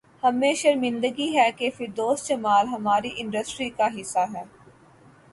ہمیں 0.23 0.53
شرمندگی 0.53 1.27
ہے 1.35 1.49
کہ 1.57 1.69
فردوس 1.77 2.27
جمال 2.27 2.67
ہماری 2.67 3.09
انڈسٹری 3.17 3.69
کا 3.69 3.87
حصہ 3.97 4.25
ہیں 4.33 4.43